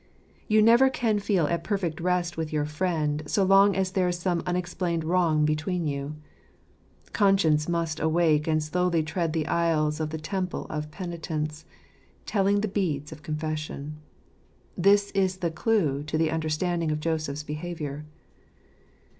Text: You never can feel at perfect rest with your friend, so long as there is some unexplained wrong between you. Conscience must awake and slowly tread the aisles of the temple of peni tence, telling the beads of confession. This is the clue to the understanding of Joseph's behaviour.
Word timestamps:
You 0.47 0.63
never 0.63 0.89
can 0.89 1.19
feel 1.19 1.45
at 1.45 1.63
perfect 1.63 2.01
rest 2.01 2.35
with 2.35 2.51
your 2.51 2.65
friend, 2.65 3.21
so 3.27 3.43
long 3.43 3.75
as 3.75 3.91
there 3.91 4.07
is 4.07 4.17
some 4.17 4.41
unexplained 4.47 5.03
wrong 5.03 5.45
between 5.45 5.85
you. 5.85 6.15
Conscience 7.13 7.69
must 7.69 7.99
awake 7.99 8.47
and 8.47 8.63
slowly 8.63 9.03
tread 9.03 9.31
the 9.31 9.45
aisles 9.45 9.99
of 9.99 10.09
the 10.09 10.17
temple 10.17 10.65
of 10.71 10.89
peni 10.89 11.19
tence, 11.19 11.65
telling 12.25 12.61
the 12.61 12.67
beads 12.67 13.11
of 13.11 13.21
confession. 13.21 13.99
This 14.75 15.11
is 15.11 15.37
the 15.37 15.51
clue 15.51 16.01
to 16.05 16.17
the 16.17 16.31
understanding 16.31 16.89
of 16.91 16.99
Joseph's 16.99 17.43
behaviour. 17.43 18.03